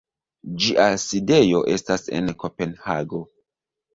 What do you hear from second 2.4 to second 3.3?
Kopenhago.